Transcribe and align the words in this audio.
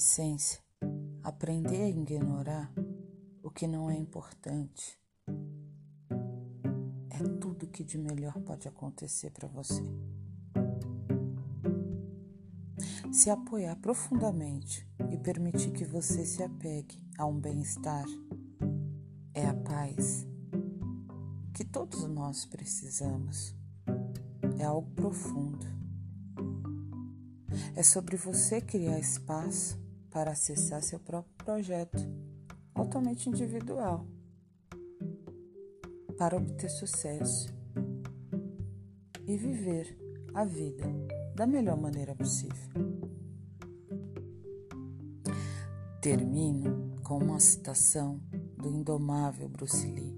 essência, 0.00 0.58
aprender 1.22 1.82
a 1.82 1.88
ignorar 1.90 2.72
o 3.42 3.50
que 3.50 3.66
não 3.66 3.90
é 3.90 3.94
importante 3.94 4.98
é 7.10 7.18
tudo 7.38 7.66
que 7.66 7.84
de 7.84 7.98
melhor 7.98 8.32
pode 8.40 8.66
acontecer 8.66 9.30
para 9.30 9.46
você. 9.46 9.82
Se 13.12 13.28
apoiar 13.28 13.76
profundamente 13.76 14.88
e 15.10 15.18
permitir 15.18 15.70
que 15.70 15.84
você 15.84 16.24
se 16.24 16.42
apegue 16.42 17.06
a 17.18 17.26
um 17.26 17.38
bem-estar 17.38 18.06
é 19.34 19.46
a 19.46 19.52
paz 19.52 20.26
que 21.52 21.62
todos 21.62 22.08
nós 22.08 22.46
precisamos. 22.46 23.54
É 24.58 24.64
algo 24.64 24.90
profundo. 24.92 25.66
É 27.74 27.82
sobre 27.82 28.16
você 28.16 28.60
criar 28.60 28.98
espaço 28.98 29.78
para 30.10 30.32
acessar 30.32 30.82
seu 30.82 30.98
próprio 30.98 31.34
projeto, 31.44 31.98
altamente 32.74 33.28
individual, 33.28 34.06
para 36.18 36.36
obter 36.36 36.68
sucesso 36.68 37.54
e 39.26 39.36
viver 39.36 39.96
a 40.34 40.44
vida 40.44 40.86
da 41.34 41.46
melhor 41.46 41.80
maneira 41.80 42.14
possível. 42.14 42.70
Termino 46.00 46.96
com 47.02 47.18
uma 47.18 47.38
citação 47.38 48.20
do 48.56 48.70
indomável 48.70 49.48
Bruce 49.48 49.86
Lee, 49.86 50.16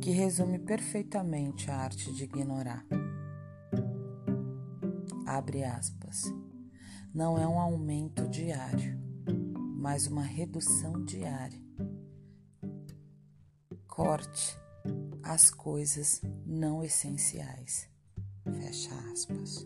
que 0.00 0.10
resume 0.10 0.58
perfeitamente 0.58 1.70
a 1.70 1.76
arte 1.76 2.12
de 2.12 2.24
ignorar. 2.24 2.84
Abre 5.26 5.64
aspas. 5.64 6.32
Não 7.14 7.38
é 7.38 7.46
um 7.46 7.60
aumento 7.60 8.28
diário, 8.28 8.98
mas 9.76 10.08
uma 10.08 10.24
redução 10.24 11.04
diária. 11.04 11.62
Corte 13.86 14.58
as 15.22 15.48
coisas 15.48 16.20
não 16.44 16.82
essenciais. 16.82 17.88
Fecha 18.44 18.92
aspas. 19.12 19.64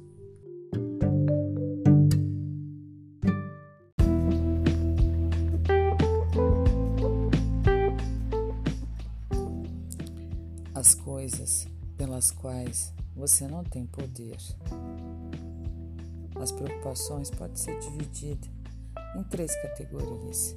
as 10.75 10.95
coisas 10.95 11.67
pelas 11.97 12.31
quais 12.31 12.95
você 13.17 13.49
não 13.49 13.65
tem 13.65 13.85
poder. 13.85 14.37
As 16.41 16.53
preocupações 16.53 17.31
podem 17.31 17.57
ser 17.57 17.79
divididas 17.81 18.51
em 19.17 19.23
três 19.25 19.55
categorias. 19.63 20.55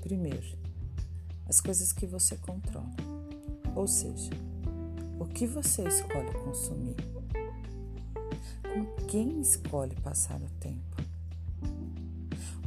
Primeiro, 0.00 0.58
as 1.48 1.60
coisas 1.60 1.92
que 1.92 2.06
você 2.06 2.36
controla, 2.36 2.90
ou 3.74 3.86
seja, 3.88 4.30
o 5.18 5.26
que 5.26 5.46
você 5.46 5.82
escolhe 5.82 6.32
consumir, 6.44 6.96
com 8.62 9.06
quem 9.06 9.40
escolhe 9.40 9.96
passar 9.96 10.40
o 10.40 10.48
tempo, 10.60 10.96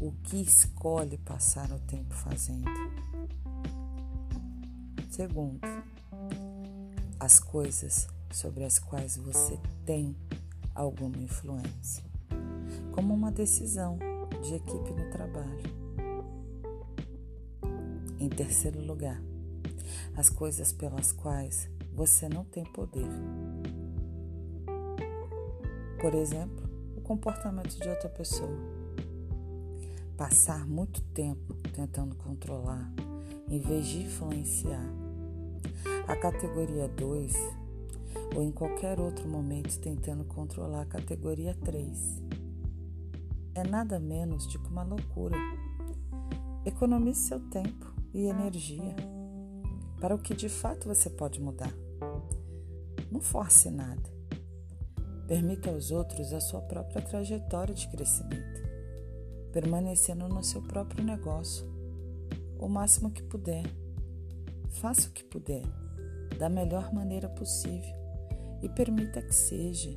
o 0.02 0.12
que 0.24 0.42
escolhe 0.42 1.18
passar 1.18 1.72
o 1.72 1.80
tempo 1.80 2.14
fazendo. 2.14 2.70
Segundo, 5.10 5.62
as 7.20 7.40
coisas 7.40 8.08
sobre 8.32 8.66
as 8.66 8.80
quais 8.80 9.16
você 9.16 9.58
tem 9.86 10.16
alguma 10.74 11.18
influência, 11.18 12.04
como 12.92 13.14
uma 13.14 13.32
decisão 13.32 13.98
de 14.42 14.56
equipe 14.56 14.92
no 14.92 15.10
trabalho. 15.12 15.84
Em 18.20 18.30
terceiro 18.30 18.82
lugar, 18.82 19.22
as 20.16 20.30
coisas 20.30 20.72
pelas 20.72 21.12
quais 21.12 21.70
você 21.94 22.28
não 22.28 22.44
tem 22.46 22.64
poder. 22.64 23.08
Por 26.00 26.14
exemplo, 26.14 26.70
o 26.98 27.02
comportamento 27.02 27.80
de 27.80 27.88
outra 27.88 28.10
pessoa. 28.10 28.58
Passar 30.18 30.66
muito 30.68 31.02
tempo 31.14 31.54
tentando 31.74 32.16
controlar 32.16 32.92
em 33.48 33.60
vez 33.60 33.88
de 33.88 34.04
influenciar 34.04 34.86
a 36.08 36.16
categoria 36.16 36.88
2 36.88 37.63
ou 38.36 38.42
em 38.42 38.52
qualquer 38.52 39.00
outro 39.00 39.28
momento 39.28 39.80
tentando 39.80 40.24
controlar 40.26 40.82
a 40.82 40.86
categoria 40.86 41.56
3. 41.64 42.24
É 43.56 43.64
nada 43.64 44.00
menos 44.00 44.48
do 44.48 44.60
que 44.60 44.70
uma 44.70 44.84
loucura. 44.84 45.38
Economize 46.66 47.28
seu 47.28 47.40
tempo 47.50 47.94
e 48.14 48.26
energia 48.26 48.96
para 50.00 50.16
o 50.16 50.20
que 50.20 50.34
de 50.34 50.50
fato 50.50 50.88
você 50.88 51.10
pode 51.10 51.40
mudar. 51.40 51.72
Não 53.12 53.22
force 53.22 53.70
nada. 53.70 54.12
Permita 55.28 55.70
aos 55.70 55.92
outros 55.92 56.34
a 56.34 56.42
sua 56.42 56.62
própria 56.62 57.02
trajetória 57.02 57.74
de 57.74 57.88
crescimento, 57.88 58.62
permanecendo 59.52 60.28
no 60.28 60.44
seu 60.44 60.62
próprio 60.64 61.04
negócio 61.04 61.72
o 62.60 62.68
máximo 62.68 63.12
que 63.12 63.24
puder. 63.24 63.64
Faça 64.72 65.08
o 65.08 65.12
que 65.12 65.24
puder 65.24 65.64
da 66.38 66.50
melhor 66.50 66.92
maneira 66.92 67.30
possível 67.30 68.03
e 68.64 68.70
permita 68.70 69.22
que 69.22 69.36
seja. 69.36 69.92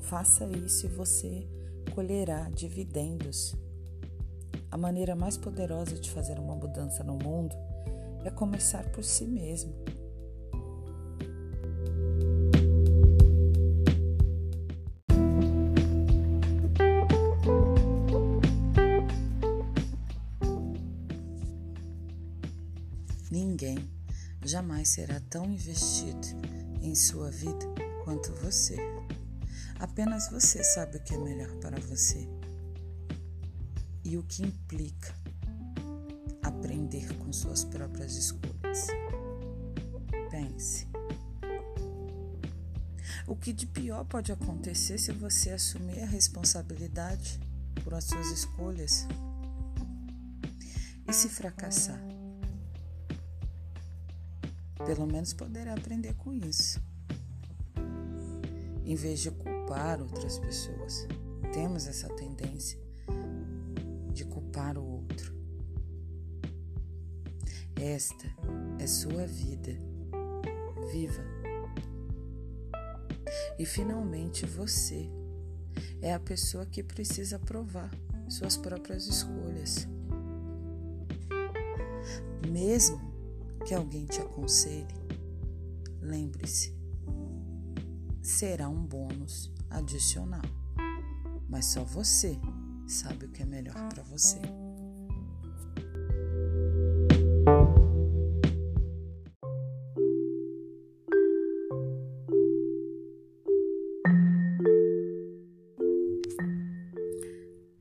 Faça 0.00 0.46
isso 0.46 0.86
e 0.86 0.88
você 0.88 1.46
colherá 1.94 2.48
dividendos. 2.48 3.54
A 4.70 4.76
maneira 4.78 5.14
mais 5.14 5.36
poderosa 5.36 5.94
de 5.96 6.10
fazer 6.10 6.38
uma 6.38 6.56
mudança 6.56 7.04
no 7.04 7.14
mundo 7.14 7.54
é 8.24 8.30
começar 8.30 8.90
por 8.90 9.04
si 9.04 9.26
mesmo. 9.26 9.74
Ninguém 23.30 23.78
jamais 24.44 24.88
será 24.88 25.20
tão 25.28 25.44
investido 25.44 26.26
em 26.82 26.94
sua 26.94 27.30
vida 27.30 27.66
quanto 28.04 28.32
você. 28.34 28.76
Apenas 29.78 30.30
você 30.30 30.62
sabe 30.62 30.96
o 30.96 31.02
que 31.02 31.14
é 31.14 31.18
melhor 31.18 31.54
para 31.56 31.78
você 31.80 32.28
e 34.04 34.16
o 34.16 34.22
que 34.22 34.42
implica 34.42 35.14
aprender 36.42 37.16
com 37.18 37.32
suas 37.32 37.64
próprias 37.64 38.16
escolhas. 38.16 38.86
Pense. 40.30 40.86
O 43.26 43.36
que 43.36 43.52
de 43.52 43.66
pior 43.66 44.04
pode 44.04 44.32
acontecer 44.32 44.98
se 44.98 45.12
você 45.12 45.50
assumir 45.50 46.02
a 46.02 46.06
responsabilidade 46.06 47.40
por 47.82 47.94
as 47.94 48.04
suas 48.04 48.26
escolhas? 48.30 49.06
E 51.08 51.12
se 51.12 51.28
fracassar? 51.28 52.11
Pelo 54.86 55.06
menos 55.06 55.32
poderá 55.32 55.74
aprender 55.74 56.14
com 56.14 56.32
isso. 56.32 56.80
Em 58.84 58.94
vez 58.96 59.20
de 59.20 59.30
culpar 59.30 60.00
outras 60.00 60.38
pessoas, 60.38 61.06
temos 61.52 61.86
essa 61.86 62.08
tendência 62.08 62.78
de 64.12 64.24
culpar 64.24 64.76
o 64.76 64.84
outro. 64.84 65.34
Esta 67.76 68.26
é 68.78 68.86
sua 68.86 69.26
vida. 69.26 69.72
Viva! 70.90 71.22
E 73.58 73.64
finalmente 73.64 74.44
você 74.44 75.08
é 76.00 76.12
a 76.12 76.20
pessoa 76.20 76.66
que 76.66 76.82
precisa 76.82 77.38
provar 77.38 77.90
suas 78.28 78.56
próprias 78.56 79.06
escolhas. 79.06 79.86
Mesmo 82.50 83.11
que 83.64 83.74
alguém 83.74 84.06
te 84.06 84.20
aconselhe, 84.20 84.94
lembre-se, 86.00 86.74
será 88.20 88.68
um 88.68 88.84
bônus 88.84 89.52
adicional, 89.70 90.42
mas 91.48 91.66
só 91.66 91.84
você 91.84 92.38
sabe 92.86 93.26
o 93.26 93.28
que 93.30 93.42
é 93.42 93.46
melhor 93.46 93.88
para 93.88 94.02
você. 94.02 94.40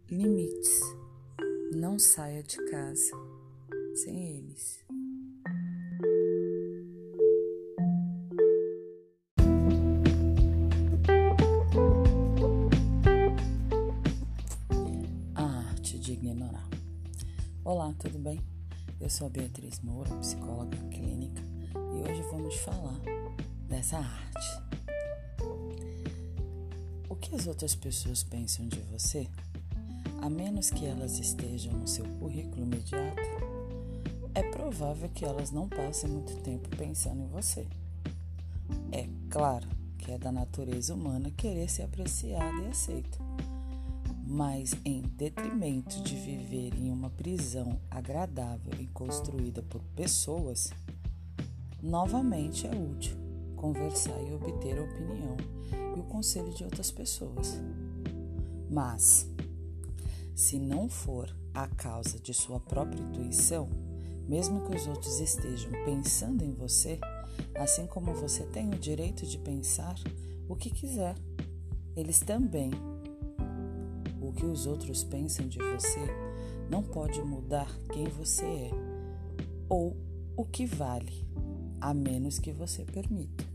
Limites. 0.09 0.81
Não 1.73 1.97
saia 1.97 2.43
de 2.43 2.57
casa 2.69 3.11
sem 3.95 4.37
eles. 4.37 4.80
Olá, 17.63 17.93
tudo 17.99 18.17
bem? 18.17 18.41
Eu 18.99 19.07
sou 19.07 19.27
a 19.27 19.29
Beatriz 19.29 19.81
Moura, 19.81 20.09
psicóloga 20.15 20.79
clínica, 20.89 21.43
e 21.75 22.09
hoje 22.09 22.23
vamos 22.31 22.55
falar 22.55 22.99
dessa 23.69 23.99
arte. 23.99 24.63
O 27.07 27.15
que 27.15 27.35
as 27.35 27.45
outras 27.45 27.75
pessoas 27.75 28.23
pensam 28.23 28.67
de 28.67 28.79
você, 28.91 29.27
a 30.23 30.27
menos 30.27 30.71
que 30.71 30.87
elas 30.87 31.19
estejam 31.19 31.73
no 31.73 31.87
seu 31.87 32.03
currículo 32.17 32.63
imediato, 32.63 33.21
é 34.33 34.41
provável 34.41 35.07
que 35.09 35.23
elas 35.23 35.51
não 35.51 35.69
passem 35.69 36.09
muito 36.09 36.35
tempo 36.37 36.67
pensando 36.75 37.21
em 37.21 37.27
você. 37.27 37.67
É 38.91 39.07
claro 39.29 39.69
que 39.99 40.11
é 40.11 40.17
da 40.17 40.31
natureza 40.31 40.95
humana 40.95 41.29
querer 41.29 41.69
ser 41.69 41.83
apreciada 41.83 42.59
e 42.63 42.69
aceita 42.69 43.19
mas 44.31 44.73
em 44.85 45.01
detrimento 45.01 46.01
de 46.03 46.15
viver 46.15 46.73
em 46.73 46.89
uma 46.89 47.09
prisão 47.09 47.77
agradável 47.89 48.71
e 48.79 48.87
construída 48.87 49.61
por 49.61 49.81
pessoas, 49.93 50.71
novamente 51.83 52.65
é 52.65 52.69
útil 52.69 53.17
conversar 53.57 54.17
e 54.23 54.33
obter 54.33 54.79
a 54.79 54.83
opinião 54.83 55.35
e 55.97 55.99
o 55.99 56.03
conselho 56.03 56.49
de 56.53 56.63
outras 56.63 56.89
pessoas. 56.91 57.59
Mas, 58.69 59.29
se 60.33 60.57
não 60.57 60.87
for 60.87 61.29
a 61.53 61.67
causa 61.67 62.17
de 62.17 62.33
sua 62.33 62.57
própria 62.57 63.01
intuição, 63.01 63.67
mesmo 64.29 64.61
que 64.61 64.77
os 64.77 64.87
outros 64.87 65.19
estejam 65.19 65.71
pensando 65.83 66.41
em 66.45 66.53
você, 66.53 66.97
assim 67.53 67.85
como 67.85 68.13
você 68.13 68.43
tem 68.45 68.69
o 68.69 68.79
direito 68.79 69.25
de 69.25 69.37
pensar 69.37 69.95
o 70.47 70.55
que 70.55 70.69
quiser, 70.69 71.15
eles 71.97 72.21
também 72.21 72.71
o 74.31 74.33
que 74.33 74.45
os 74.45 74.65
outros 74.65 75.03
pensam 75.03 75.47
de 75.47 75.59
você 75.59 75.99
não 76.69 76.81
pode 76.81 77.21
mudar 77.21 77.69
quem 77.91 78.05
você 78.05 78.45
é 78.45 78.71
ou 79.67 79.95
o 80.37 80.45
que 80.45 80.65
vale, 80.65 81.27
a 81.81 81.93
menos 81.93 82.39
que 82.39 82.51
você 82.51 82.85
permita. 82.85 83.50